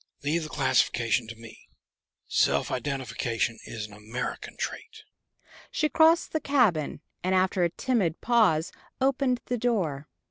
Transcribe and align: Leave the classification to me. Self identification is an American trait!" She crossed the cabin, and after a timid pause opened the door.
Leave 0.23 0.41
the 0.41 0.49
classification 0.49 1.27
to 1.27 1.35
me. 1.35 1.69
Self 2.27 2.71
identification 2.71 3.59
is 3.65 3.85
an 3.85 3.93
American 3.93 4.57
trait!" 4.57 5.03
She 5.69 5.89
crossed 5.89 6.31
the 6.33 6.39
cabin, 6.39 7.01
and 7.23 7.35
after 7.35 7.63
a 7.63 7.69
timid 7.69 8.19
pause 8.19 8.71
opened 8.99 9.41
the 9.45 9.59
door. 9.59 10.07